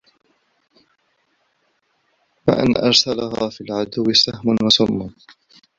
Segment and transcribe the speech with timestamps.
[2.47, 5.13] وَأَنَّ إرْسَالَهَا فِي الْعَدُوِّ سَهْمٌ وَسُمٌّ